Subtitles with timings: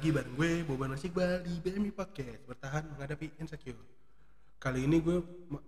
[0.00, 3.76] lagi bareng gue Boban Iqbal di BMI Podcast bertahan menghadapi insecure.
[4.56, 5.20] Kali ini gue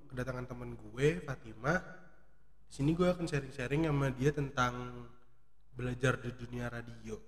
[0.09, 1.77] kedatangan temen gue Fatimah.
[2.65, 5.05] Sini gue akan sharing-sharing sama dia tentang
[5.77, 7.21] belajar di dunia radio.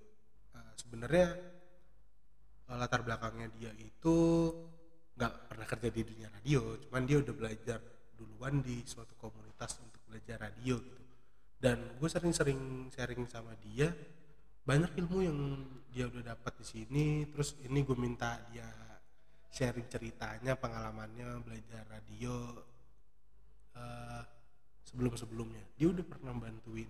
[0.56, 1.28] Uh, Sebenarnya
[2.72, 4.16] uh, latar belakangnya dia itu
[5.20, 7.84] nggak pernah kerja di dunia radio, cuman dia udah belajar
[8.16, 11.04] duluan di suatu komunitas untuk belajar radio gitu.
[11.60, 13.92] Dan gue sering-sering sharing sama dia
[14.64, 15.38] banyak ilmu yang
[15.92, 18.66] dia udah dapat di sini terus ini gue minta dia
[19.52, 22.50] sharing ceritanya pengalamannya belajar radio
[24.94, 26.86] sebelum sebelumnya dia udah pernah bantuin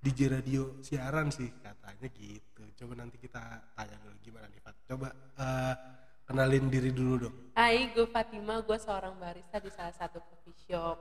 [0.00, 2.64] DJ radio siaran sih katanya gitu.
[2.72, 3.42] Coba nanti kita
[3.76, 4.72] tanya dulu gimana nih Fat?
[4.88, 5.74] Coba eh,
[6.24, 7.36] kenalin diri dulu dong.
[7.52, 10.96] Hai, gue Fatima, gue seorang barista di salah satu coffee shop.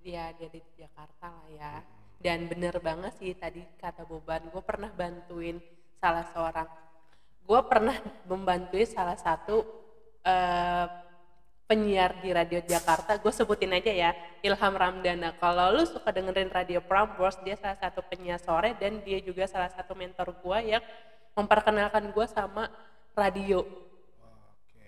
[0.00, 1.74] Dia dia di Jakarta lah ya.
[2.20, 5.60] Dan bener banget sih tadi kata Boban, gue pernah bantuin
[6.00, 6.68] salah seorang,
[7.44, 9.60] gue pernah membantuin salah satu
[10.24, 10.86] eh,
[11.64, 13.16] penyiar di radio Jakarta.
[13.20, 15.36] Gue sebutin aja ya, Ilham Ramdana.
[15.36, 19.72] Kalau lu suka dengerin radio Prambors, dia salah satu penyiar sore dan dia juga salah
[19.72, 20.84] satu mentor gue yang
[21.34, 22.70] memperkenalkan gue sama
[23.14, 23.62] radio.
[23.62, 24.86] oke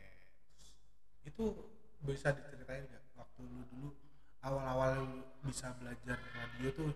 [1.27, 1.45] itu
[2.03, 3.89] bisa diceritain nggak waktu lu dulu
[4.43, 4.95] awal-awal
[5.43, 6.91] bisa belajar radio tuh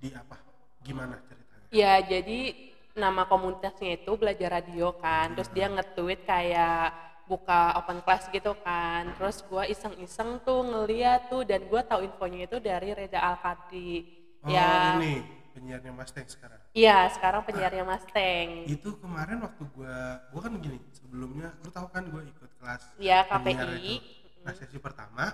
[0.00, 0.36] di apa
[0.80, 2.56] gimana ceritanya Ya, jadi
[2.92, 5.38] nama komunitasnya itu belajar radio kan.
[5.38, 6.90] Terus dia nge-tweet kayak
[7.24, 9.14] buka open class gitu kan.
[9.14, 14.02] Terus gua iseng-iseng tuh ngeliat tuh dan gua tahu infonya itu dari Reza Alkadri.
[14.40, 18.64] oh ya, ini penyiarnya Mas Teng sekarang iya sekarang penyiarnya Mas Teng.
[18.66, 19.94] itu kemarin waktu gua
[20.32, 23.94] gua kan gini sebelumnya lu tahu kan gua ikut kelas Iya, penyiar KPI.
[23.94, 24.40] itu.
[24.40, 25.28] nah sesi pertama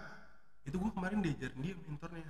[0.65, 2.27] itu gua kemarin diajarin dia mentornya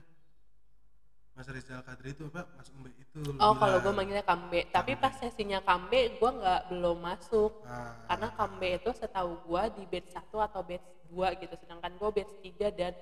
[1.36, 4.64] Mas Rizal Kadri itu apa Mas Umbe itu Oh, kalau gue manggilnya Kambe.
[4.72, 7.60] Tapi pas sesinya Kambe, gue nggak belum masuk.
[7.68, 11.54] Ah, Karena Kambe itu setahu gue di batch 1 atau batch 2 gitu.
[11.60, 12.92] Sedangkan gue batch 3 dan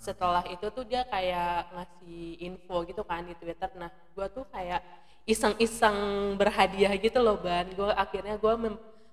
[0.00, 3.68] setelah itu tuh dia kayak ngasih info gitu kan di Twitter.
[3.76, 4.80] Nah, gue tuh kayak
[5.28, 7.68] iseng-iseng berhadiah gitu loh, Ban.
[7.76, 8.54] Gue akhirnya gue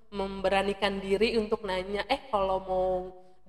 [0.10, 2.90] memberanikan diri untuk nanya, eh kalau mau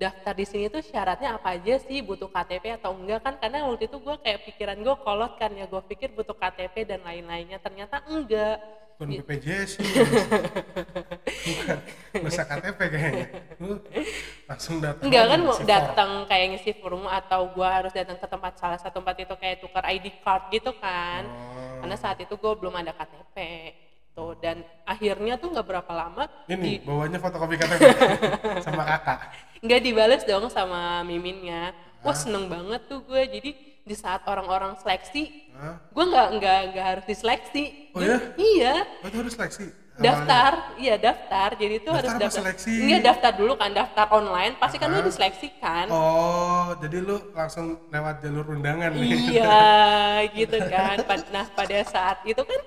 [0.01, 2.01] daftar di sini tuh syaratnya apa aja sih?
[2.01, 3.21] Butuh KTP atau enggak?
[3.21, 5.69] Kan karena waktu itu gue kayak pikiran gue kolot kan ya.
[5.69, 7.61] Gue pikir butuh KTP dan lain-lainnya.
[7.61, 8.57] Ternyata enggak.
[8.97, 9.85] Bukan BPJS sih.
[11.49, 11.77] Bukan.
[12.25, 13.27] Masa KTP kayaknya.
[13.61, 13.77] Lu
[14.49, 18.57] langsung datang enggak kan mau datang kayak ngisi form atau gue harus datang ke tempat
[18.57, 21.29] salah satu tempat itu kayak tukar ID card gitu kan.
[21.29, 21.85] Oh.
[21.85, 23.37] karena saat itu gue belum ada KTP
[24.11, 24.35] gitu.
[24.43, 27.81] Dan akhirnya tuh nggak berapa lama ini bawanya fotokopi KTP
[28.65, 29.19] sama kakak
[29.61, 31.71] nggak dibales dong sama miminnya.
[32.01, 33.21] Wah seneng banget tuh gue.
[33.29, 33.51] Jadi
[33.81, 35.77] di saat orang-orang seleksi Hah?
[35.89, 37.93] gue nggak nggak nggak harus diseleksi.
[37.93, 38.17] Oh ya?
[38.37, 38.85] iya.
[39.01, 39.65] Oh, itu harus seleksi?
[39.91, 40.01] Awalnya.
[40.07, 41.49] daftar iya daftar.
[41.57, 42.73] Jadi itu harus Daftar seleksi?
[42.73, 44.53] enggak daftar dulu kan daftar online.
[44.57, 49.37] Pasti kan lu diseleksi kan oh jadi lu langsung lewat jalur undangan nih.
[49.37, 49.61] Iya
[50.41, 50.97] gitu kan.
[51.29, 52.61] Nah pada saat itu kan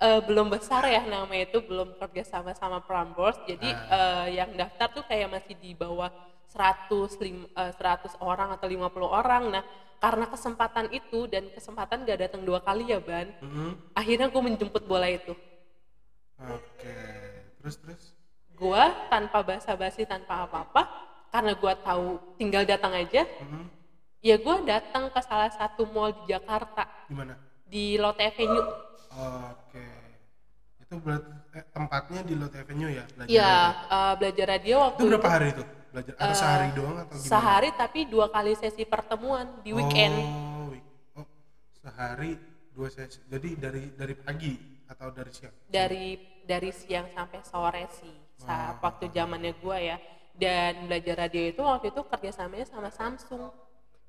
[0.00, 3.38] eh, belum besar ya nama itu belum kerja sama sama Prambors.
[3.46, 4.26] Jadi Ah.
[4.26, 6.10] eh, yang daftar tuh kayak masih di bawah
[6.50, 9.48] 100 lim- eh, 100 orang atau 50 orang.
[9.50, 9.64] Nah
[10.00, 13.28] karena kesempatan itu dan kesempatan gak datang dua kali ya ban.
[13.38, 13.92] Mhm.
[13.92, 15.36] akhirnya gue menjemput bola itu.
[16.40, 16.96] Oke
[17.60, 18.02] terus terus?
[18.56, 20.82] Gua tanpa basa-basi tanpa apa-apa
[21.28, 23.64] karena gua tahu tinggal datang aja Mhm.
[24.20, 26.84] ya gua datang ke salah satu mall di Jakarta.
[27.08, 27.36] Di mana?
[27.64, 28.64] Di Lotte Avenue.
[29.12, 29.84] Oke.
[30.80, 33.04] Itu berarti eh, tempatnya di Lotte Avenue ya?
[33.10, 33.92] Belajar ya radio.
[33.92, 35.30] eh, belajar radio waktu itu berapa itu.
[35.30, 39.70] hari itu belajar atau sehari doang atau gimana sehari tapi dua kali sesi pertemuan di
[39.74, 41.26] weekend Oh, oh,
[41.82, 42.38] sehari
[42.70, 43.18] dua sesi.
[43.26, 44.54] Jadi dari dari pagi
[44.86, 45.54] atau dari siang?
[45.66, 49.96] dari dari siang sampai sore sih saat waktu zamannya gua ya
[50.34, 53.52] dan belajar radio itu waktu itu kerjasamanya sama Samsung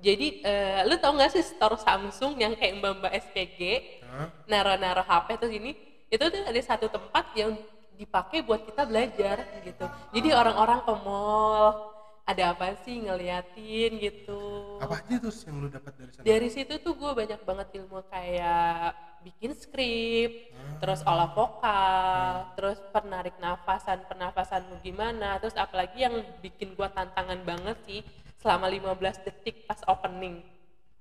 [0.01, 3.61] jadi eh, lu tau gak sih store Samsung yang kayak mbak-mbak SPG
[4.01, 4.31] Hah?
[4.49, 5.71] naro-naro HP terus ini
[6.09, 7.53] itu tuh ada satu tempat yang
[7.95, 9.85] dipakai buat kita belajar gitu.
[10.15, 11.91] Jadi orang-orang ke mall
[12.25, 14.41] ada apa sih ngeliatin gitu.
[14.79, 16.23] Apa aja tuh yang lu dapat dari sana?
[16.23, 20.49] dari situ tuh gue banyak banget ilmu kayak bikin skrip
[20.81, 27.37] terus olah vokal terus penarik nafasan pernafasan lu gimana terus apalagi yang bikin gue tantangan
[27.45, 28.01] banget sih
[28.41, 30.41] selama 15 detik pas opening.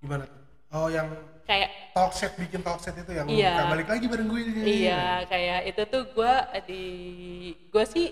[0.05, 0.50] Gimana tuh?
[0.71, 1.11] Oh, yang
[1.51, 3.67] kayak talk set bikin talk set itu yang Iya.
[3.67, 4.87] balik lagi bareng gue ini.
[4.87, 6.35] Iya, kayak itu tuh gue
[6.71, 6.85] di
[7.67, 8.07] gue sih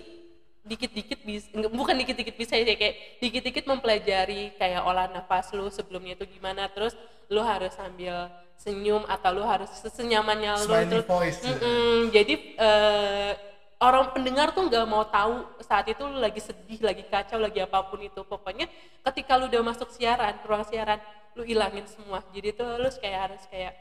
[0.59, 6.27] dikit-dikit bisa bukan dikit-dikit bisa ya kayak dikit-dikit mempelajari kayak olah nafas lu sebelumnya itu
[6.29, 6.93] gimana terus
[7.31, 8.27] lu harus sambil
[8.59, 11.55] senyum atau lu harus sesenyamannya lu Smiley terus voice, ya.
[11.55, 13.31] Mm-mm, jadi eh,
[13.79, 17.79] orang pendengar tuh nggak mau tahu saat itu lu lagi sedih lagi kacau lagi apa
[17.87, 18.67] pun itu pokoknya
[19.09, 20.99] ketika lu udah masuk siaran ruang siaran
[21.39, 23.73] lu ilangin semua jadi tuh lu kayak harus kayak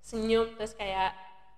[0.00, 1.12] senyum terus kayak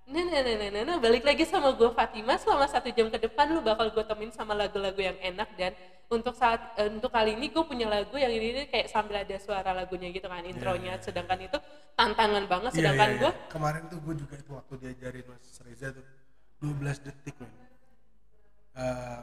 [0.05, 3.17] nah nah nah nah, nah, nah, balik lagi sama gue Fatima selama satu jam ke
[3.17, 5.73] depan lu bakal gue temenin sama lagu-lagu yang enak dan
[6.13, 9.33] untuk saat eh, untuk kali ini gue punya lagu yang ini, ini kayak sambil ada
[9.41, 11.57] suara lagunya gitu kan intronya sedangkan itu
[11.97, 13.49] tantangan banget Iya, sedangkan iya, gue iya.
[13.49, 16.05] kemarin tuh gue juga itu waktu diajarin Mas Reza tuh
[16.61, 17.65] 12 detik men
[18.75, 19.23] Eh,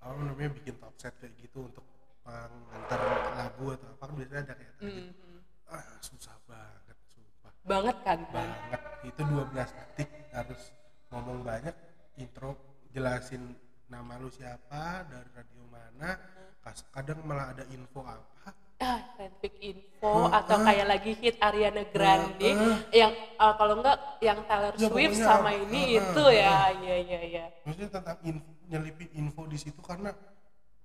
[0.00, 1.84] apa namanya bikin top set kayak gitu untuk
[2.24, 3.00] pengantar
[3.36, 4.88] lagu atau apa kan biasanya ada kayak tadi.
[4.88, 5.29] Mhm.
[5.70, 7.52] Ah susah banget sumpah.
[7.62, 8.18] Banget kan?
[8.28, 8.80] Banget.
[9.02, 10.62] Itu 12 detik harus
[11.08, 11.74] ngomong banyak.
[12.16, 12.56] Intro
[12.90, 13.54] jelasin
[13.86, 16.18] nama lu siapa dari radio mana.
[16.60, 18.52] Kas- kadang malah ada info apa.
[18.80, 20.64] Ah fanfic info Ah, atau ah.
[20.64, 22.76] kayak lagi hit Ariana Grande Ah, ah.
[22.90, 26.52] yang ah, kalau enggak yang Taylor Ya, Swift sama apa- ini ah, itu ah, ya.
[26.74, 27.44] Iya iya iya.
[27.62, 30.16] Maksudnya tentang info, nyelipin info di situ karena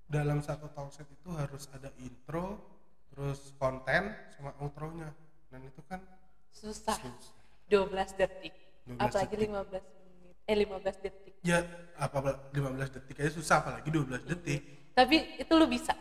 [0.06, 2.75] dalam satu talkset itu harus ada intro
[3.16, 5.10] terus konten sama outronya.
[5.48, 6.04] Dan itu kan
[6.52, 7.00] susah.
[7.00, 7.34] Susah
[7.72, 8.54] 12 detik.
[8.86, 9.50] 12 apalagi detik.
[9.50, 9.82] 15
[10.14, 10.44] menit.
[10.46, 11.34] Eh 15 detik.
[11.42, 11.58] Ya
[11.98, 12.18] apa
[12.54, 14.62] 15 detik aja susah apalagi 12 detik.
[14.94, 15.96] Tapi itu lu bisa?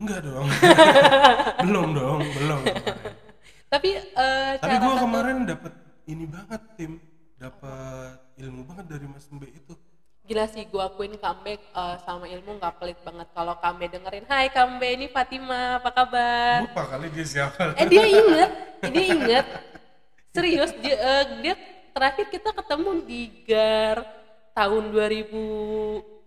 [0.00, 0.48] Enggak dong.
[1.66, 3.14] Belum dong belum kemarin.
[3.70, 5.74] tapi eh, tapi gua kemarin dapet
[6.06, 6.92] ini banget tim.
[7.34, 9.74] Dapat ilmu banget dari Mas Mbe itu
[10.24, 13.28] gila sih gua akuin comeback eh, sama ilmu nggak pelit banget.
[13.30, 16.64] Kalau Kambe dengerin Hai Kambe ini Fatima apa kabar?
[16.64, 17.76] Lupa kali dia siapa.
[17.76, 18.50] Eh dia inget
[18.88, 19.46] dia inget.
[20.32, 21.54] Serius dia, eh, dia
[21.94, 24.02] terakhir kita ketemu di gar
[24.50, 25.30] tahun 2000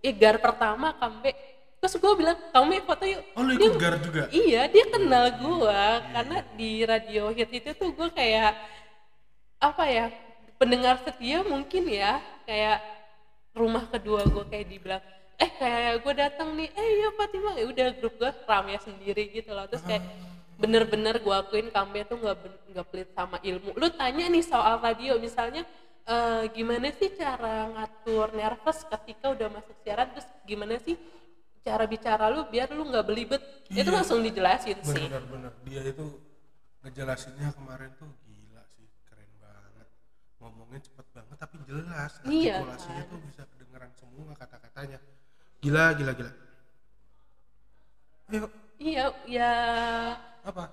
[0.00, 1.34] eh gar pertama Kambe.
[1.78, 3.22] Terus gue bilang Kambe foto yuk.
[3.34, 4.22] Oh lu Dia- ikut gar juga?
[4.30, 8.54] Iya, dia kenal gua karena di radio hit itu tuh gua kayak
[9.58, 10.06] apa ya
[10.54, 12.18] pendengar setia mungkin ya.
[12.46, 12.78] Kayak
[13.58, 15.02] rumah kedua gua kayak dibilang
[15.38, 19.50] eh kayak gue datang nih eh ya Fatima ya udah grup gua rame sendiri gitu
[19.50, 19.66] loh.
[19.66, 20.02] Terus kayak
[20.58, 22.36] bener-bener gua akuin Kambe tuh nggak
[22.74, 23.70] nggak pelit sama ilmu.
[23.74, 25.62] Lu tanya nih soal radio misalnya
[26.02, 30.10] eh, gimana sih cara ngatur nervous ketika udah masuk siaran?
[30.10, 30.98] Terus gimana sih
[31.62, 33.42] cara bicara lu biar lu nggak belibet?
[33.70, 33.94] Itu Iya.
[34.02, 35.04] langsung dijelasin sih.
[35.06, 36.06] Bener-bener dia itu
[36.82, 39.86] ngejelasinnya kemarin tuh gila sih keren banget.
[40.42, 41.06] Ngomongnya cepet
[41.38, 42.12] tapi jelas.
[42.26, 43.10] Iya, artikulasinya kan.
[43.14, 44.98] tuh bisa kedengeran semua kata-katanya.
[45.62, 46.32] Gila gila gila.
[48.28, 48.46] Ayo.
[48.78, 49.54] Iya ya.
[50.42, 50.70] Apa?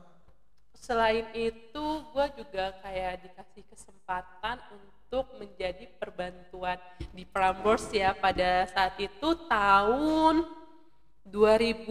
[0.75, 6.77] Selain itu gue juga kayak dikasih kesempatan untuk menjadi perbantuan
[7.09, 10.45] di Prambors ya pada saat itu tahun
[11.25, 11.89] 2000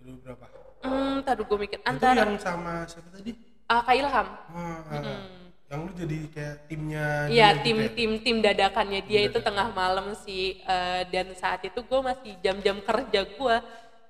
[0.00, 0.46] dulu berapa?
[0.80, 1.78] Hmm, tadi gue mikir.
[1.84, 3.36] Itu antara yang sama siapa tadi?
[3.68, 5.39] Ah, Kak Ilham Wah, ah,
[5.70, 7.94] yang lu jadi kayak timnya Iya tim gitu ya?
[7.94, 9.46] tim tim dadakannya dia itu dadakan.
[9.46, 13.56] tengah malam sih Eh, dan saat itu gue masih jam-jam kerja gue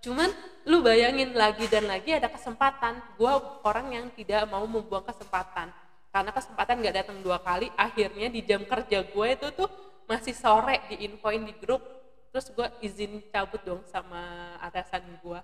[0.01, 0.33] cuman
[0.65, 2.97] lu bayangin lagi dan lagi ada kesempatan.
[3.21, 3.29] Gue
[3.63, 5.69] orang yang tidak mau membuang kesempatan.
[6.09, 9.69] Karena kesempatan nggak datang dua kali akhirnya di jam kerja gue itu tuh
[10.09, 11.85] masih sore diinfoin di grup.
[12.33, 14.25] Terus gue izin cabut dong sama
[14.65, 15.41] atasan gue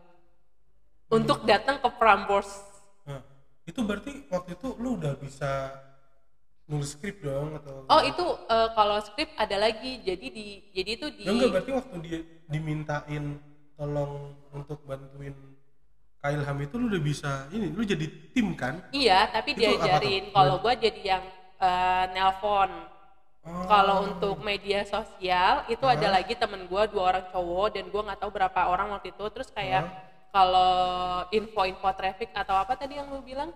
[1.12, 2.50] untuk datang ke Prambors.
[3.04, 3.20] Nah,
[3.62, 5.70] itu berarti waktu itu lu udah bisa
[6.66, 11.06] nulis skrip dong atau Oh itu eh, kalau skrip ada lagi jadi di jadi itu
[11.14, 13.24] di Ya enggak berarti waktu dia dimintain
[13.74, 15.34] tolong untuk bantuin
[16.18, 18.82] Kak Ilham itu lu udah bisa ini lu jadi tim kan?
[18.90, 20.34] iya tapi Itu diajarin.
[20.34, 21.24] kalau gue jadi yang
[21.60, 22.70] eh, nelpon.
[23.46, 26.18] Oh, kalau untuk media sosial itu ada Hah?
[26.18, 29.22] lagi temen gue dua orang cowok dan gue nggak tahu berapa orang waktu itu.
[29.30, 29.94] Terus kayak Hah?
[30.34, 30.74] kalau
[31.30, 33.54] info-info traffic atau apa tadi yang lu bilang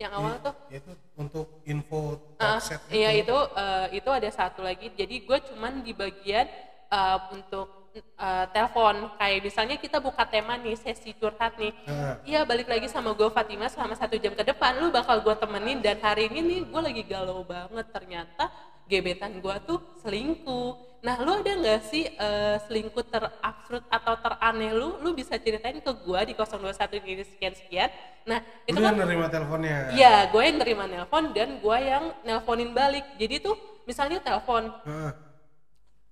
[0.00, 4.64] yang awal tuh itu untuk info Ah, talk set iya itu eh, itu ada satu
[4.66, 4.90] lagi.
[4.94, 6.46] Jadi gue cuman di bagian
[6.90, 9.14] eh, untuk eh, telepon.
[9.20, 11.72] Kayak misalnya kita buka tema nih sesi curhat nih.
[11.86, 14.82] Nah, Iya balik lagi sama gue Fatima selama satu jam ke depan.
[14.82, 18.50] Lu bakal gue temenin dan hari ini nih gue lagi galau banget ternyata
[18.90, 20.91] gebetan gue tuh selingkuh.
[21.02, 25.02] Nah lu ada nggak sih eh, selingkuh terabsurd atau teraneh lu?
[25.02, 27.90] Lu bisa ceritain ke gue di 021 ini sekian sekian.
[28.22, 29.90] Nah itu lu kan yang nerima teleponnya.
[29.90, 33.02] Iya, gue yang nerima nelpon dan gue yang nelponin balik.
[33.18, 35.12] Jadi tuh misalnya telepon, Heeh.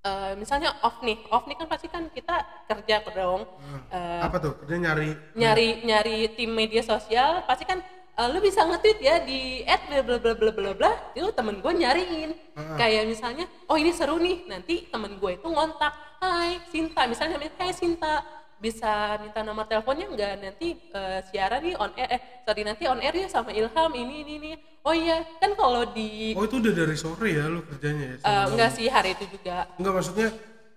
[0.03, 3.47] eh, misalnya off nih, off nih kan pasti kan kita kerja dong,
[3.95, 4.59] Eh, apa tuh?
[4.67, 7.79] Dia nyari nyari nyari tim media sosial, pasti kan
[8.21, 11.57] eh, lu bisa nge-tweet ya di at bla bla bla bla bla bla, itu temen
[11.59, 12.31] gue nyariin.
[12.53, 12.77] Heeh.
[12.77, 17.73] Kayak misalnya, oh ini seru nih, nanti temen gue itu ngontak, Hai Sinta, misalnya Hai
[17.73, 18.21] Sinta,
[18.59, 23.01] bisa minta nomor teleponnya nggak nanti eh, siaran nih on air eh sorry nanti on
[23.01, 24.51] air ya sama Ilham ini ini ini
[24.85, 28.13] oh iya kan kalau di Oh itu udah dari sore ya lu kerjanya ya?
[28.13, 30.29] eh, Sebelum- enggak sih hari itu juga Enggak maksudnya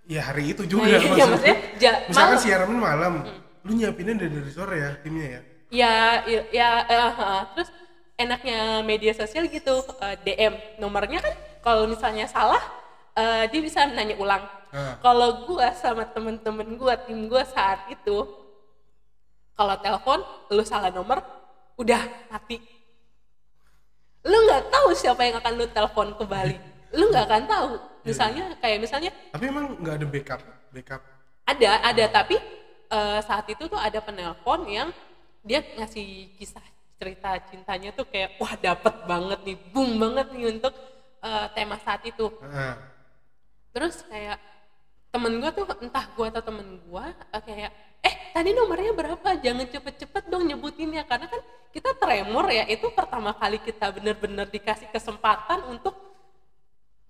[0.08, 1.26] ya hari itu Nah, juga iya, maksudnya.
[1.28, 2.32] maksudnya ja- Misalkan malam.
[2.32, 2.44] Hmm.
[2.48, 3.12] siaran malam,
[3.60, 5.40] lu nyiapinnya dari, dari sore ya timnya ya?
[5.74, 6.22] Ya
[6.54, 7.68] ya, eh, terus
[8.14, 11.34] enaknya media sosial gitu eh, DM nomornya kan
[11.66, 12.62] kalau misalnya salah
[13.18, 14.46] eh, dia bisa nanya ulang.
[14.74, 18.26] Nah, kalau gua sama temen-temen gua tim gua saat itu
[19.54, 20.18] kalau telepon
[20.50, 21.22] lu salah nomor
[21.78, 22.58] udah mati.
[24.24, 26.56] Lu nggak tahu siapa yang akan lu telepon kembali
[26.98, 27.70] lu nggak akan tahu.
[28.04, 30.40] Misalnya kayak misalnya tapi emang nggak ada backup,
[30.70, 31.00] backup.
[31.46, 32.04] ada ada.
[32.10, 32.36] Tapi
[32.90, 34.90] eh, saat itu tuh ada penelpon yang
[35.44, 36.64] dia ngasih kisah
[36.96, 40.72] cerita cintanya tuh kayak wah dapet banget nih boom banget nih untuk
[41.20, 42.32] eh, tema saat itu.
[43.74, 44.40] Terus kayak
[45.12, 47.04] temen gue tuh entah gue atau temen gue
[47.44, 47.70] kayak
[48.02, 49.28] eh tadi nomornya berapa?
[49.38, 51.04] Jangan cepet-cepet dong nyebutinnya.
[51.04, 51.40] Karena kan
[51.74, 55.92] kita tremor ya itu pertama kali kita bener-bener dikasih kesempatan untuk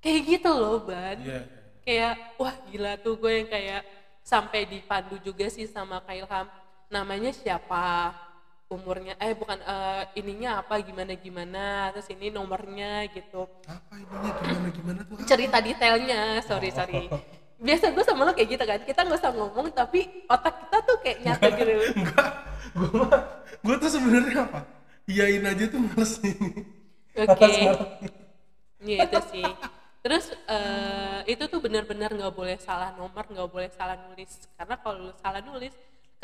[0.02, 1.20] kayak gitu loh ban.
[1.20, 1.40] Iya.
[1.84, 3.84] kayak wah gila tuh gue yang kayak
[4.24, 6.48] sampai dipandu juga sih sama Kak Ilham
[6.94, 8.14] namanya siapa
[8.70, 14.68] umurnya eh bukan eh, ininya apa gimana gimana terus ini nomornya gitu Apa ininya gimana
[14.70, 15.14] gimana tuh?
[15.18, 15.26] apa?
[15.26, 17.06] cerita detailnya sorry sorry
[17.58, 20.96] biasa gue sama lo kayak gitu kan kita nggak usah ngomong tapi otak kita tuh
[21.02, 22.30] kayak nyata gitu Enggak,
[22.74, 23.20] gue mah,
[23.62, 24.60] gue tuh sebenarnya apa?
[25.06, 26.34] Iyain aja tuh males nih.
[27.14, 27.48] oke
[28.84, 29.46] Iya itu sih
[30.04, 34.28] terus eh, itu tuh benar-benar nggak boleh salah nomor nggak boleh salah nulis
[34.60, 35.72] karena kalau salah nulis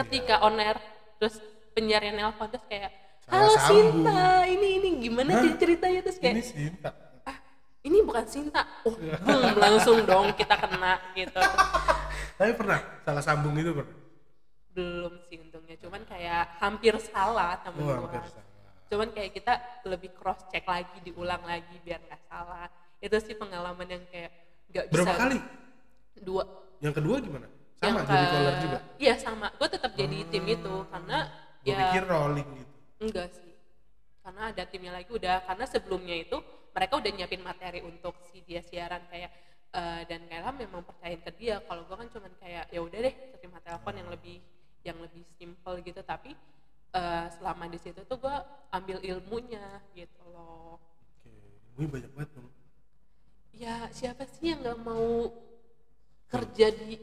[0.00, 0.78] ketika on air
[1.16, 1.37] terus
[1.71, 2.90] penyiarnya nelpon terus kayak
[3.21, 5.42] Salah halo sambung." Sinta ini ini gimana Hah?
[5.42, 6.90] sih ceritanya terus kayak Ini Sinta.
[7.23, 7.37] ah
[7.83, 11.40] ini bukan Sinta oh boom, langsung dong kita kena gitu
[12.35, 13.97] Tapi pernah salah sambung itu pernah?
[14.71, 18.47] belum sih untungnya cuman kayak hampir salah temen Oh, hampir salah.
[18.87, 19.52] cuman kayak kita
[19.85, 24.30] lebih cross check lagi diulang lagi biar nggak salah itu sih pengalaman yang kayak
[24.69, 25.38] nggak bisa Berapa kali?
[26.16, 26.42] dua
[26.78, 27.47] Yang kedua gimana?
[27.80, 28.78] Sama Yang jadi caller juga.
[29.00, 31.18] iya sama gue tetap jadi tim itu karena
[31.60, 32.75] Gue ya pikir rolling gitu.
[33.00, 33.52] enggak sih
[34.20, 36.37] karena ada timnya lagi udah karena sebelumnya itu
[36.70, 39.32] mereka udah nyiapin materi untuk si dia siaran kayak
[39.72, 43.14] eh, dan Kayla memang percayain ke dia kalau gue kan cuman kayak ya udah deh
[43.34, 44.37] terima telepon yang lebih
[44.84, 46.37] yang lebih simple gitu tapi
[46.92, 48.37] eh, selama di situ tuh gue
[48.70, 49.64] ambil ilmunya
[49.96, 50.76] gitu loh
[51.16, 51.32] Oke,
[51.76, 52.49] ini banyak banget dong.
[53.52, 55.32] ya siapa sih yang nggak mau
[56.28, 56.96] kerja di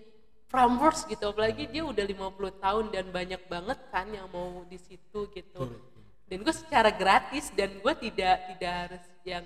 [0.48, 5.28] Framworks gitu apalagi dia udah 50 tahun dan banyak banget kan yang mau di situ
[5.36, 5.64] gitu.
[6.28, 9.46] Dan gue secara gratis dan gue tidak tidak harus yang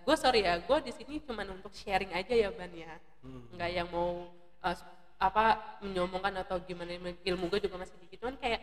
[0.00, 2.96] gue sorry ya gue di sini cuma untuk sharing aja ya ban ya.
[3.20, 3.44] Hmm.
[3.52, 4.30] nggak yang mau
[4.64, 4.76] eh,
[5.18, 6.94] apa menyombongkan atau gimana
[7.26, 8.62] ilmu gue juga masih dikit cuman kayak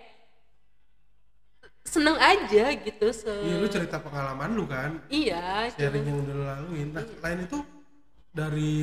[1.85, 6.43] seneng aja gitu se Iya, lu cerita pengalaman lu kan, iya sharing yang udah lu
[6.47, 6.87] laluin.
[6.95, 7.59] Nah, lain itu
[8.33, 8.73] dari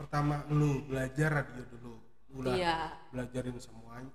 [0.00, 1.94] pertama lu belajar radio dulu,
[2.40, 4.08] udah iya belajarin semuanya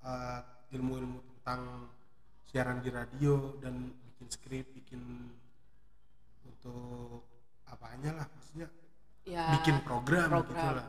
[0.00, 0.40] uh,
[0.72, 1.92] ilmu-ilmu tentang
[2.48, 5.28] siaran di radio dan bikin skrip, bikin
[6.48, 7.20] untuk
[7.68, 8.72] apanya lah, maksudnya
[9.28, 10.56] ya bikin program, program.
[10.56, 10.88] gitu lah.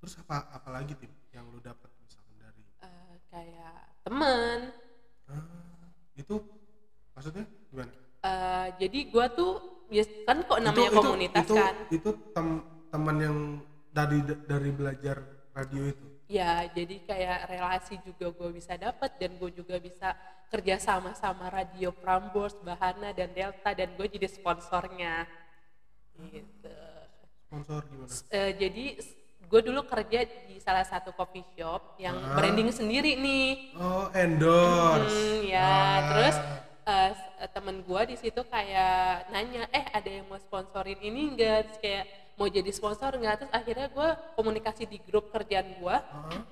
[0.00, 4.58] Terus apa apa lagi tim yang lu dapat misalkan dari eh, kayak temen
[5.28, 6.40] ah, itu
[7.12, 7.92] maksudnya gimana?
[8.24, 9.52] Eh, jadi gue tuh
[9.92, 13.38] bias kan kok namanya itu, komunitas itu, kan itu tem- teman yang
[13.88, 15.16] dari dari belajar
[15.52, 16.06] radio itu?
[16.28, 20.12] Ya jadi kayak relasi juga gue bisa dapat dan gue juga bisa
[20.48, 25.24] kerja sama sama radio Prambors, Bahana dan Delta dan gue jadi sponsornya.
[26.18, 26.76] Gitu.
[27.48, 28.12] Sponsor gimana?
[28.28, 28.84] Eh, jadi
[29.48, 32.36] gue dulu kerja di salah satu coffee shop yang Ah.
[32.36, 33.72] branding sendiri nih.
[33.80, 35.08] Oh endorse.
[35.08, 35.96] Hmm, ya Ah.
[36.12, 36.36] terus
[36.84, 37.12] eh,
[37.52, 42.04] temen gue di situ kayak nanya eh ada yang mau sponsorin ini enggak terus kayak
[42.38, 46.46] mau jadi sponsor enggak terus akhirnya gue komunikasi di grup kerjaan gue Ah,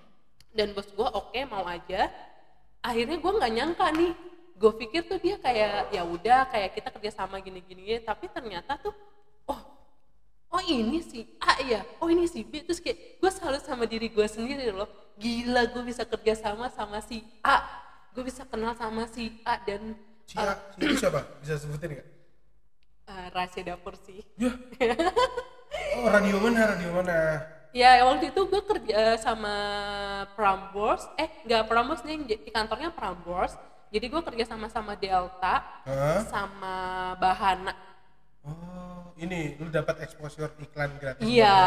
[0.50, 2.10] dan bos gue oke mau aja.
[2.80, 4.12] Akhirnya gue nggak nyangka nih.
[4.56, 8.00] Gue pikir tuh dia kayak ya udah kayak kita kerjasama gini-gini.
[8.00, 8.96] Tapi ternyata tuh
[9.46, 9.60] oh
[10.48, 12.64] oh ini si A ya oh ini si B.
[12.64, 14.88] Terus kayak gue salut sama diri gue sendiri loh.
[15.20, 17.62] Gila gue bisa kerjasama sama si A.
[18.16, 19.92] Gue bisa kenal sama si A dan
[20.24, 21.20] si A, si itu siapa?
[21.44, 22.08] Bisa sebutin nggak?
[23.06, 24.24] Eh, rahasia dapur sih.
[24.40, 24.50] Ya
[25.98, 27.20] oh radio mana radio mana
[27.76, 29.52] Ya waktu itu gue kerja sama
[30.32, 33.52] Prambors, eh nggak Prambors nih di kantornya Prambors.
[33.92, 36.24] Jadi gue kerja sama sama Delta, Hah?
[36.24, 36.74] sama
[37.20, 37.76] Bahana.
[38.48, 41.60] oh ini lu dapat exposure iklan gratis Iya,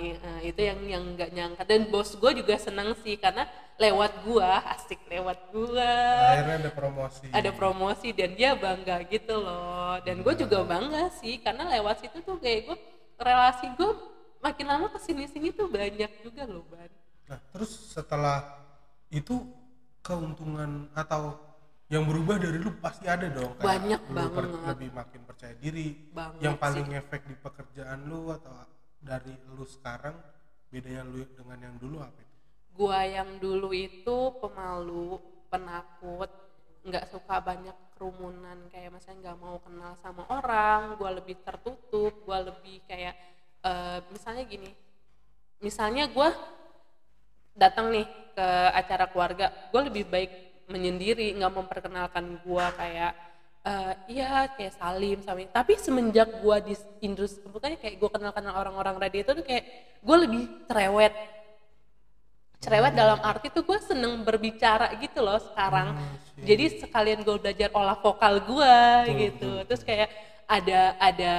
[0.00, 1.62] iya, itu yang yang nggak nyangka.
[1.68, 3.44] Dan bos gue juga seneng sih karena
[3.74, 5.82] lewat gua asik lewat gua
[6.30, 11.42] akhirnya ada promosi ada promosi dan dia bangga gitu loh dan gue juga bangga sih
[11.42, 12.76] karena lewat situ tuh kayak gue
[13.16, 13.90] relasi gue
[14.38, 16.90] makin lama ke sini sini tuh banyak juga loh ban.
[17.24, 18.44] Nah terus setelah
[19.08, 19.40] itu
[20.00, 21.38] keuntungan atau
[21.88, 24.68] yang berubah dari lu pasti ada dong kayak Banyak lu per- banget.
[24.74, 28.52] lebih makin percaya diri Banget yang paling efek di pekerjaan lu atau
[28.98, 30.16] dari lu sekarang
[30.68, 32.36] bedanya lu dengan yang dulu apa itu?
[32.74, 36.28] Gua yang dulu itu pemalu penakut
[36.84, 42.44] nggak suka banyak kerumunan kayak misalnya nggak mau kenal sama orang gua lebih tertutup gua
[42.44, 43.16] lebih kayak
[43.64, 44.70] eh, misalnya gini
[45.64, 46.28] misalnya gua
[47.56, 50.32] datang nih ke acara keluarga gue lebih baik
[50.66, 53.14] menyendiri nggak memperkenalkan gua kayak
[53.64, 55.48] eh, iya kayak salim salim.
[55.48, 59.64] Tapi semenjak gua di industri bukannya kayak gue kenal kenal orang-orang radio itu tuh kayak
[60.04, 61.14] gue lebih cerewet
[62.64, 66.00] cerewet dalam arti tuh gue seneng berbicara gitu loh sekarang.
[66.40, 68.76] Jadi sekalian gue belajar olah vokal gue
[69.28, 69.50] gitu.
[69.68, 70.08] terus kayak
[70.48, 71.34] ada ada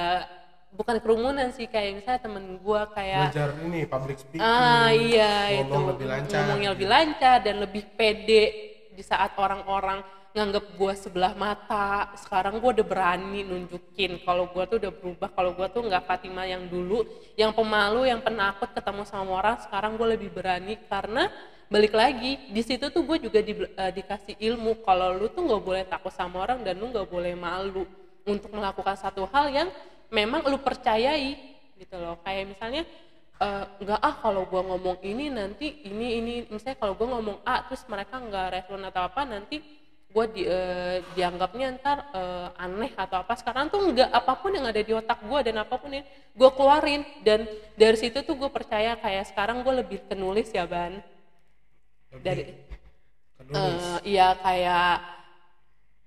[0.76, 5.72] bukan kerumunan sih kayak misalnya temen gue kayak belajar ini public speaking ah iya itu
[5.72, 8.44] ngomong lebih lancar ngomongnya lebih lancar dan lebih pede
[8.92, 10.04] di saat orang-orang
[10.36, 12.12] nganggep gue sebelah mata.
[12.20, 16.44] Sekarang gue udah berani nunjukin kalau gue tuh udah berubah kalau gue tuh nggak Fatima
[16.44, 17.08] yang dulu
[17.40, 19.56] yang pemalu yang penakut ketemu sama orang.
[19.64, 21.32] Sekarang gue lebih berani karena
[21.72, 25.62] balik lagi di situ tuh gue juga di- eh, dikasih ilmu kalau lu tuh nggak
[25.64, 27.88] boleh takut sama orang dan lu nggak boleh malu
[28.28, 29.68] untuk melakukan satu hal yang
[30.12, 31.32] memang lu percayai
[31.80, 32.20] gitu loh.
[32.20, 32.82] Kayak misalnya
[33.40, 36.34] eh, nggak ah kalau gua ngomong ini nanti ini ini.
[36.52, 41.02] Misalnya kalau gua ngomong A terus mereka nggak respon atau apa nanti gua di, eh,
[41.12, 45.20] dianggapnya ntar eh, aneh atau apa sekarang tuh nggak apa pun yang ada di otak
[45.26, 47.44] gua dan apa pun yang gua keluarin dan
[47.76, 51.00] dari situ tuh gue percaya kayak sekarang gue lebih kenulis ya ban
[52.12, 52.42] Lebih dari
[53.36, 53.84] kenulis.
[53.84, 54.94] Eh, iya kayak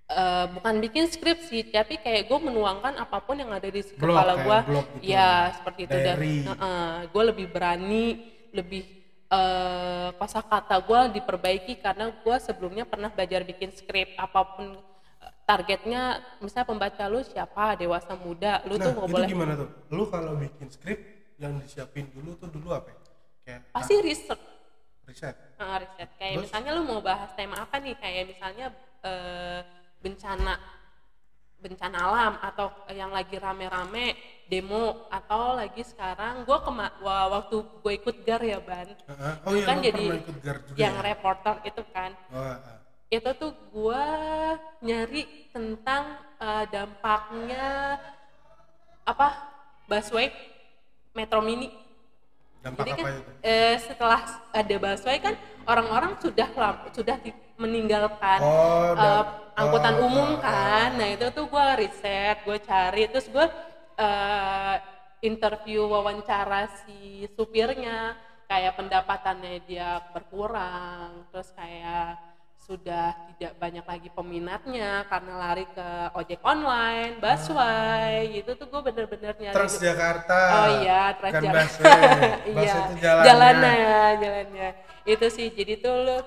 [0.10, 4.34] eh, bukan bikin skrip sih tapi kayak gue menuangkan apa pun yang ada di kepala
[4.42, 5.14] gue gitu.
[5.14, 6.36] ya seperti itu dan Diary.
[7.14, 8.06] gue lebih berani
[8.50, 8.99] lebih
[9.30, 14.74] eh kosakata gue diperbaiki karena gue sebelumnya pernah belajar bikin skrip apa pun
[15.50, 19.70] targetnya misalnya pembaca lu siapa dewasa muda lu nah tuh nggak itu boleh gimana tuh?
[19.90, 21.00] Lu kalau bikin skrip
[21.42, 23.00] yang disiapin dulu tuh dulu apa ya?
[23.46, 24.40] kayak pasti riset.
[25.10, 25.36] Riset?
[25.58, 26.10] Ah, riset.
[26.22, 26.44] Kayak Terus?
[26.46, 27.98] misalnya lu mau bahas tema apa nih?
[27.98, 28.66] Kayak misalnya
[29.02, 29.60] eh,
[30.06, 30.54] bencana
[31.60, 34.16] bencana alam atau yang lagi rame-rame
[34.50, 39.34] demo atau lagi sekarang gue kema wa- waktu gue ikut gar ya ban Heeh.
[39.46, 41.02] oh iya kan jadi pernah ikut GAR juga yang ya?
[41.06, 42.80] reporter itu kan oh, ah.
[43.14, 44.04] itu tuh gue
[44.82, 45.22] nyari
[45.54, 46.04] tentang
[46.42, 47.66] eh, dampaknya
[49.06, 49.28] apa
[49.86, 50.34] busway
[51.14, 51.70] metro mini
[52.66, 55.38] dampak jadi kan itu eh, setelah ada busway kan
[55.70, 56.50] orang-orang sudah
[56.90, 57.18] sudah
[57.62, 60.96] meninggalkan Oh, dam- angkutan oh, umum oh, kan.
[60.96, 63.46] Nah itu tuh gue riset, gue cari, terus gue
[64.00, 64.76] eh,
[65.20, 68.16] interview wawancara si supirnya,
[68.48, 72.16] kayak pendapatannya dia berkurang, terus kayak
[72.60, 79.34] sudah tidak banyak lagi peminatnya karena lari ke ojek online, busway, itu tuh gue bener-bener
[79.42, 79.56] nyari.
[79.58, 81.66] Transjakarta Oh iya, bukan Transjakarta.
[81.66, 82.22] busway.
[82.54, 83.26] Bus Iya, itu jalannya.
[83.26, 84.70] jalannya, jalannya.
[85.10, 86.18] Itu sih, jadi tuh lu,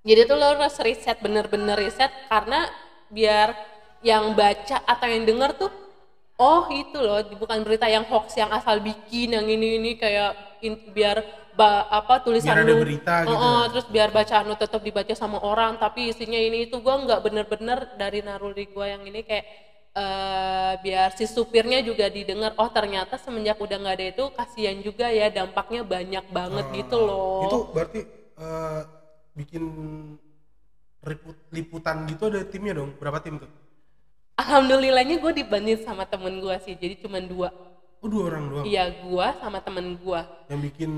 [0.00, 2.72] jadi tuh lu harus riset, bener-bener riset karena
[3.12, 3.52] biar
[4.00, 5.70] yang baca atau yang denger tuh,
[6.38, 10.80] oh itu loh, bukan berita yang hoax yang asal bikin yang ini ini kayak in-
[10.96, 11.22] biar
[11.54, 13.34] ba- apa tulisan Biar ada lu, berita gitu.
[13.34, 16.98] Oh, oh, terus biar bacaan lu tetap dibaca sama orang, tapi isinya ini itu gua
[17.00, 19.46] nggak bener-bener dari naruli gua yang ini kayak
[19.94, 25.06] eh biar si supirnya juga didengar oh ternyata semenjak udah nggak ada itu kasihan juga
[25.14, 27.46] ya dampaknya banyak banget gitu loh.
[27.46, 28.00] itu berarti
[28.38, 28.80] eh,
[29.38, 29.62] bikin
[31.08, 32.90] riput, liputan gitu ada timnya dong?
[33.00, 33.50] Berapa tim tuh
[34.44, 37.48] alhamdulillahnya gue dibanding sama temen gue sih jadi cuma dua.
[38.04, 38.64] Oh dua orang doang?
[38.68, 40.20] Iya gue sama temen gue
[40.52, 40.92] yang bikin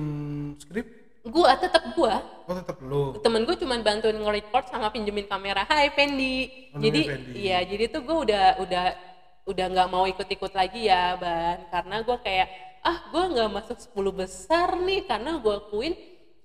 [0.59, 0.87] skrip?
[1.27, 2.15] Gue tetap gue
[2.47, 5.63] oh tetap lo temen gue cuma bantuin nge-record sama pinjemin kamera.
[5.67, 6.71] Hai Fendi.
[6.75, 7.03] Oh, jadi
[7.35, 8.87] iya jadi tuh gue udah udah
[9.47, 11.71] udah nggak mau ikut-ikut lagi ya ban.
[11.71, 12.49] Karena gue kayak
[12.83, 15.07] ah gue nggak masuk 10 besar nih.
[15.07, 15.95] Karena gue akuin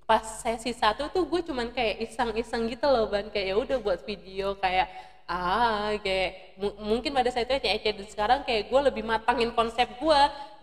[0.05, 3.29] pas sesi satu tuh gue cuman kayak iseng-iseng gitu loh ban.
[3.33, 4.89] Kayak ya udah buat video kayak
[5.31, 6.29] ah kayak
[6.61, 10.21] mu- mungkin pada saat itu cece dan sekarang kayak gue lebih matangin konsep gue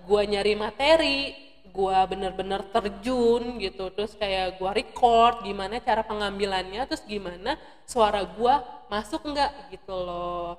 [0.09, 1.21] gue nyari materi
[1.77, 3.85] gue bener-bener terjun gitu.
[3.97, 7.57] Terus kayak gue record gimana cara pengambilannya terus gimana
[7.93, 8.55] suara gue
[8.93, 10.57] masuk nggak gitu loh.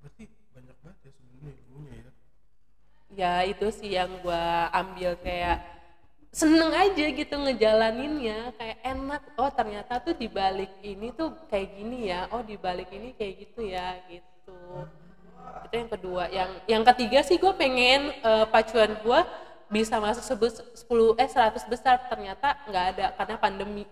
[0.00, 1.10] Berarti banyak banget ya
[1.48, 2.10] ilmunya ya.
[3.20, 5.56] Ya itu sih yang gue ambil kayak
[6.32, 12.24] seneng aja gitu ngejalaninnya kayak enak oh ternyata tuh dibalik ini tuh kayak gini ya
[12.32, 14.56] oh dibalik ini kayak gitu ya gitu.
[15.68, 16.24] Itu yang kedua.
[16.32, 19.20] Yang yang ketiga sih gue pengen eh, pacuan gue
[19.68, 22.00] bisa masuk sebut 10 eh 100 besar.
[22.08, 23.84] Ternyata nggak ada karena pandemi.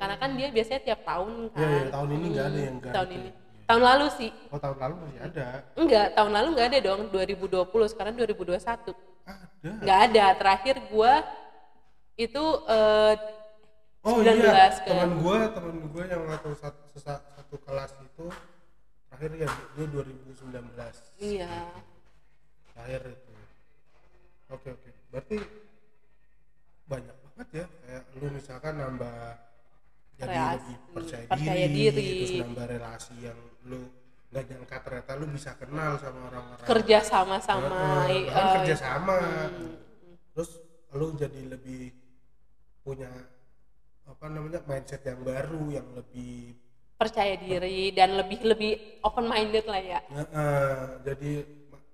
[0.00, 2.94] Karena kan dia biasanya tiap tahun kan Iya, iya, tahun ini nggak ada yang nggak
[2.96, 3.16] tahun ada.
[3.20, 3.30] ini
[3.68, 4.30] tahun lalu sih.
[4.48, 5.46] Oh tahun lalu masih ada.
[5.76, 7.00] enggak tahun lalu nggak ada dong.
[7.12, 8.96] 2020 sekarang 2021
[9.28, 9.70] Ada.
[9.84, 10.24] nggak ada.
[10.34, 11.12] Terakhir gua
[12.16, 13.14] itu eh,
[14.00, 18.24] Oh 19 iya, ke- teman gua, teman gua yang satu, satu, satu kelas itu
[19.10, 21.50] terakhir ya dia 2019 iya.
[22.72, 23.32] Terakhir itu.
[24.48, 25.36] Oke oke, berarti
[26.88, 27.66] banyak banget ya.
[27.84, 29.18] Kayak lu misalkan nambah
[30.18, 32.10] jadi Relasi, lebih percaya, percaya diri, diri.
[32.18, 33.38] terus nambah relasi yang
[33.70, 33.80] lu
[34.28, 36.66] nggak nyangka ternyata lu bisa kenal sama orang-orang.
[36.66, 39.18] Kerja sama-sama bahkan eh, kerja sama.
[39.22, 39.74] Hmm.
[40.34, 40.50] terus
[40.94, 41.94] lu jadi lebih
[42.82, 43.10] punya
[44.08, 46.56] apa namanya mindset yang baru yang lebih
[46.98, 50.00] percaya diri dan lebih lebih open minded lah ya.
[50.10, 51.30] Eh, jadi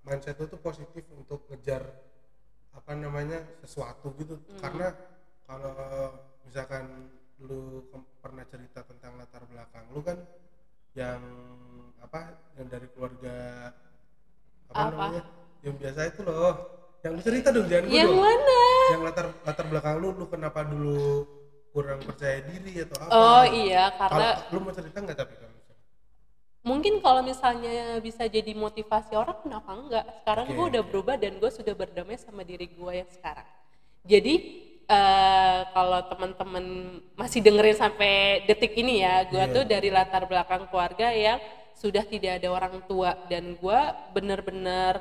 [0.01, 1.85] mindset tuh positif untuk ngejar
[2.73, 4.41] apa namanya sesuatu gitu.
[4.59, 4.91] Karena
[5.45, 5.77] kalau
[6.49, 7.83] misalkan lu
[8.23, 10.19] pernah cerita tentang latar belakang lu kan
[10.95, 11.21] yang
[11.99, 13.71] apa yang dari keluarga
[14.71, 14.91] apa, Apa?
[14.95, 15.23] namanya
[15.67, 16.55] yang biasa itu loh.
[17.05, 18.21] Yang lu cerita dong jangan gua yang dong.
[18.23, 18.61] mana?
[18.93, 21.03] Yang latar latar belakang lu lu kenapa dulu
[21.75, 23.11] kurang percaya diri atau apa?
[23.11, 25.63] Oh iya karena kalau lu mau cerita nggak tapi misalnya?
[26.65, 31.37] Mungkin kalau misalnya bisa jadi motivasi orang kenapa enggak sekarang Oke, gue udah berubah dan
[31.37, 33.45] gue sudah berdamai sama diri gue yang sekarang.
[34.09, 34.35] Jadi
[34.85, 36.65] eh, kalau teman-teman
[37.17, 39.55] masih dengerin sampai detik ini ya gue Iya.
[39.55, 41.41] tuh dari latar belakang keluarga yang
[41.75, 43.17] sudah tidak ada orang tua.
[43.27, 43.81] Dan gue
[44.13, 45.01] bener-bener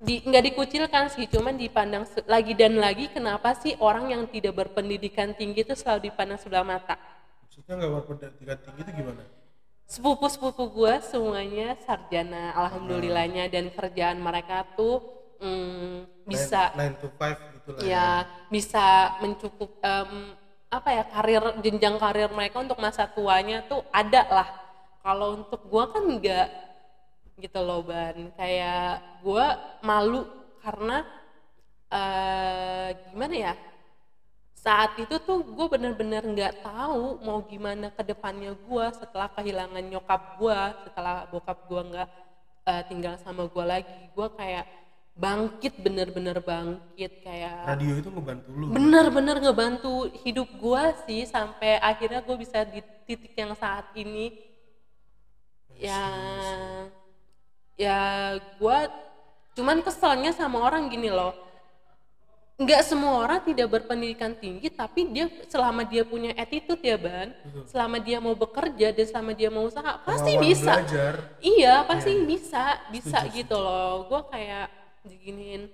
[0.00, 5.36] di nggak dikucilkan sih cuman dipandang lagi dan lagi kenapa sih orang yang tidak berpendidikan
[5.36, 6.96] tinggi itu selalu dipandang sebelah mata.
[7.44, 9.22] Maksudnya nggak berpendidikan tinggi itu gimana?
[9.84, 15.02] Sepupu-sepupu gue semuanya sarjana alhamdulillahnya dan kerjaan mereka tuh
[15.42, 18.08] mm, bisa 9 to 5 gitu lah ya
[18.50, 18.86] bisa
[19.22, 20.34] mencukup em,
[20.70, 24.48] apa ya karir jenjang karir mereka untuk masa tuanya tuh ada lah.
[25.02, 26.48] Kalau untuk gue kan enggak
[27.42, 28.30] gitu loh ban.
[28.38, 29.46] Kayak gue
[29.82, 30.22] malu
[30.62, 31.02] karena
[31.90, 33.54] eh gimana ya
[34.54, 40.36] saat itu tuh gue bener-bener nggak tahu mau gimana ke depannya gue setelah kehilangan nyokap
[40.36, 42.08] gue setelah bokap gue nggak
[42.70, 43.90] eh, tinggal sama gue lagi.
[44.14, 44.68] Gue kayak
[45.14, 52.24] bangkit bener-bener bangkit kayak radio itu ngebantu lu bener-bener ngebantu hidup gue sih sampai akhirnya
[52.24, 54.30] gue bisa di titik yang saat ini.
[55.74, 56.06] Ya
[57.74, 58.00] ya
[58.38, 58.78] gue
[59.58, 61.34] cuman keselnya sama orang gini loh.
[62.60, 67.34] Nggak semua orang tidak berpendidikan tinggi tapi dia selama dia punya attitude ya ban.
[67.66, 70.72] Selama dia mau bekerja dan selama dia mau usaha pasti Kemauan bisa.
[70.78, 71.14] belajar.
[71.42, 74.06] Iya pasti bisa, bisa gitu loh.
[74.06, 75.70] Gue kayak diginiin,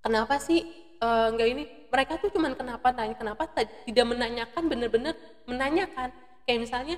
[0.00, 0.64] kenapa sih
[1.00, 1.64] eh, nggak ini?
[1.90, 3.50] Mereka tuh cuman kenapa tanya, kenapa
[3.86, 6.14] tidak menanyakan bener-bener menanyakan.
[6.46, 6.96] Kayak misalnya,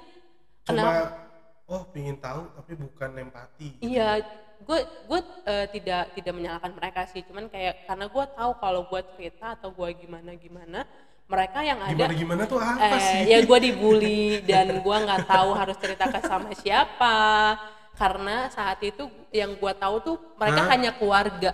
[0.65, 1.05] cuma kenapa?
[1.73, 4.21] oh pingin tahu tapi bukan empati Iya,
[4.63, 7.25] gue gue eh, tidak tidak menyalahkan mereka sih.
[7.25, 10.85] Cuman kayak karena gue tahu kalau gue cerita atau gue gimana gimana,
[11.33, 15.25] mereka yang ada gimana gimana tuh apa eh, sih ya gue dibully dan gue nggak
[15.25, 17.17] tahu harus cerita ke sama siapa
[17.97, 20.71] karena saat itu yang gue tahu tuh mereka Hah?
[20.73, 21.53] hanya keluarga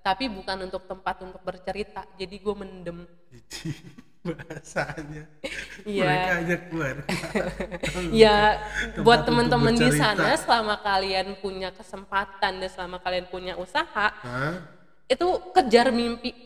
[0.00, 2.08] tapi bukan untuk tempat untuk bercerita.
[2.16, 2.98] Jadi gue mendem.
[4.20, 5.24] Bahasanya
[5.88, 6.04] Iya.
[6.04, 6.94] mereka aja keluar
[8.12, 14.12] ya Tempat buat teman-teman di sana selama kalian punya kesempatan dan selama kalian punya usaha
[14.12, 14.60] Hah?
[15.08, 15.24] itu
[15.56, 16.36] kejar mimpi.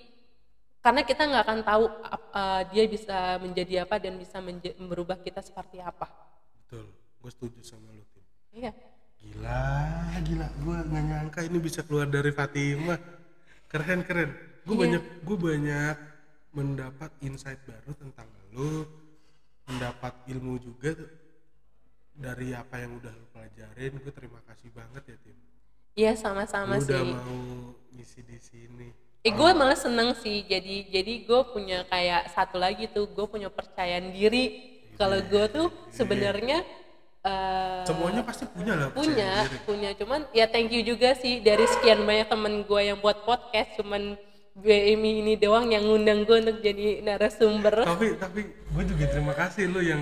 [0.78, 4.38] Karena kita nggak akan tahu eh, dia bisa menjadi apa dan bisa
[4.78, 6.06] merubah kita seperti apa.
[6.62, 6.86] Betul.
[7.18, 8.06] Gue setuju sama lu
[8.54, 8.70] iya
[9.24, 9.62] gila
[10.20, 10.46] gila.
[10.60, 13.00] Gue nggak nyangka ini bisa keluar dari Fatimah.
[13.68, 14.30] Keren keren.
[14.64, 14.82] Gue Iya.
[14.86, 15.96] banyak gue banyak
[16.54, 18.86] mendapat insight baru tentang lu
[19.66, 21.10] mendapat ilmu juga tuh
[22.14, 23.92] dari apa yang udah lu pelajarin.
[23.98, 25.36] Gue terima kasih banget ya tim.
[25.94, 27.38] Iya sama-sama sih udah mau
[27.94, 28.88] ngisi di sini.
[29.24, 33.48] Eh gue malah seneng sih, jadi jadi gue punya kayak satu lagi tuh, gue punya
[33.48, 34.74] percayaan diri.
[35.00, 36.60] Kalau gue tuh sebenarnya
[37.24, 39.32] eh, semuanya pasti punya lah punya,
[39.64, 39.90] punya.
[39.96, 44.16] Cuman ya thank you juga sih dari sekian banyak temen gue yang buat podcast, cuman
[44.54, 47.82] Amy ini doang yang ngundang gue untuk jadi narasumber.
[47.82, 49.98] tapi tapi gue juga terima kasih lu yang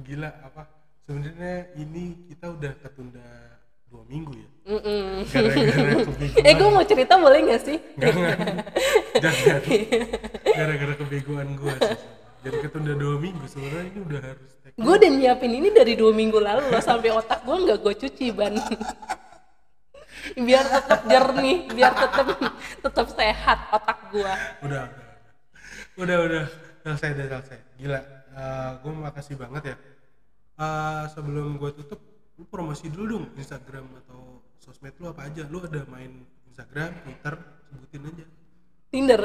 [0.00, 0.64] gila apa
[1.04, 3.26] sebenarnya ini kita udah ketunda
[3.92, 5.28] dua minggu ya Mm-mm.
[5.28, 7.78] gara-gara kepikiran Eh gue mau cerita boleh gak sih?
[9.22, 9.60] jangan
[10.56, 11.98] gara-gara kebegoan gue sih
[12.42, 16.42] jadi ketunda dua minggu sebenarnya ini udah harus gue udah nyiapin ini dari dua minggu
[16.42, 18.54] lalu loh sampai otak gue nggak gue cuci ban.
[20.46, 22.26] Biar tetap jernih biar tetap
[22.78, 24.32] tetap sehat otak gue
[24.64, 24.86] udah.
[25.98, 26.44] Udah udah.
[26.82, 27.58] Selesai udah selesai.
[27.78, 28.00] Gila.
[28.80, 29.76] Gue makasih banget ya.
[30.62, 32.00] Eh, sebelum gue tutup
[32.38, 35.42] lu promosi dulu dong Instagram atau sosmed lu apa aja.
[35.50, 37.34] Lu ada main Instagram Twitter
[37.66, 38.24] sebutin aja
[38.92, 39.24] Tinder.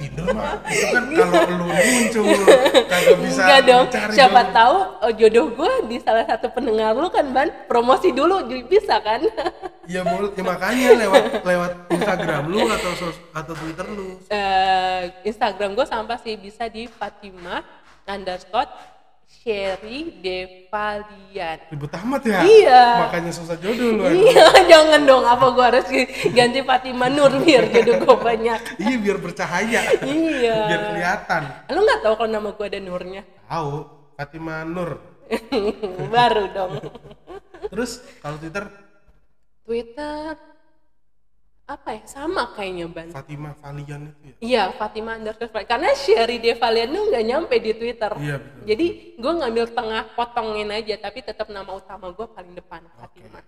[0.00, 2.24] Tinder mah itu kan kalau lu muncul
[2.88, 3.84] kagak bisa enggak dong.
[4.08, 4.54] siapa dong.
[4.56, 7.52] tahu oh, jodoh gue di salah satu pendengar lu kan ban.
[7.68, 9.20] Promosi dulu bisa kan?
[9.84, 14.16] Ya boleh ya makanya lewat lewat Instagram lu atau sos, atau Twitter lu.
[14.32, 17.60] Eh, Instagram gue sampah sih bisa di Fatima
[18.08, 18.72] underscore
[19.42, 22.82] Sherry Devalian ribet amat ya Iya.
[23.02, 25.26] makanya susah jodoh lu Iya, jangan dong.
[25.26, 25.82] Apa gua harus
[26.30, 28.60] ganti Fatima Nur biar jodoh gua banyak.
[28.86, 30.56] iya biar bercahaya Iya.
[30.70, 31.42] biar kelihatan
[31.74, 33.22] Lu nggak tahu kalau nama gua ada Nurnya?
[33.44, 33.82] tahu
[34.14, 35.02] Fatima Nur
[36.14, 36.72] Baru dong.
[37.66, 38.70] terus kalau Twitter
[39.66, 40.38] Twitter
[41.72, 42.02] apa ya?
[42.04, 43.08] Sama kayaknya ban.
[43.08, 45.70] Fatima Valian itu ya Iya, Fatima underscore Valian.
[45.70, 48.12] Karena Sherry Devalian tuh nggak nyampe di Twitter.
[48.20, 48.62] Iya, betul.
[48.68, 53.40] Jadi gua ngambil tengah potongin aja, tapi tetap nama utama gua paling depan Fatima.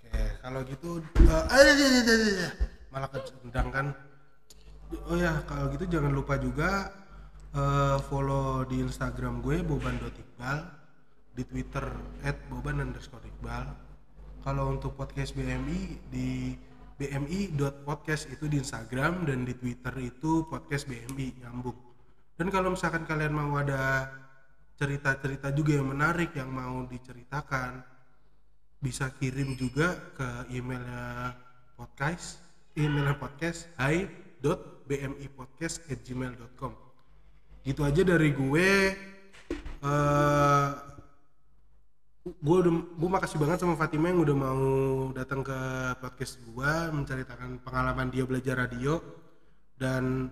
[0.00, 0.90] Oke, kalau gitu,
[1.28, 2.48] ayo, ayo, ayo, ayo, ayo.
[2.90, 3.86] malah keundang kan.
[5.06, 6.90] Oh ya, kalau gitu jangan lupa juga
[7.54, 10.58] eh, follow di Instagram gue boban.iqbal,
[11.30, 11.86] di Twitter
[12.50, 13.70] @boban underscore iqbal.
[14.40, 16.56] Kalau untuk podcast BMI di
[17.00, 21.80] bmi.podcast itu di Instagram dan di Twitter itu podcast BMI nyambung.
[22.36, 24.12] Dan kalau misalkan kalian mau ada
[24.76, 27.80] cerita-cerita juga yang menarik yang mau diceritakan,
[28.80, 31.36] bisa kirim juga ke emailnya
[31.76, 32.40] podcast
[32.72, 36.72] emailnya podcast hi.bmipodcast@gmail.com
[37.60, 38.96] gitu aja dari gue
[39.80, 40.68] eh
[42.38, 44.64] gue udah gue makasih banget sama Fatima yang udah mau
[45.10, 45.58] datang ke
[45.98, 49.02] podcast gue menceritakan pengalaman dia belajar radio
[49.80, 50.28] dan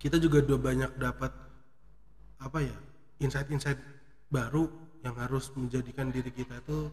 [0.00, 1.32] kita juga udah banyak dapat
[2.40, 2.76] apa ya
[3.20, 3.78] insight-insight
[4.32, 4.66] baru
[5.04, 6.88] yang harus menjadikan diri kita itu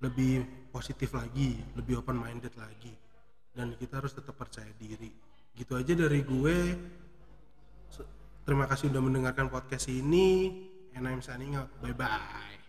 [0.00, 2.92] lebih positif lagi, lebih open minded lagi,
[3.52, 5.12] dan kita harus tetap percaya diri.
[5.52, 6.58] Gitu aja dari gue.
[8.40, 10.56] Terima kasih udah mendengarkan podcast ini.
[10.96, 11.70] And I'm signing out.
[11.84, 12.59] Bye bye.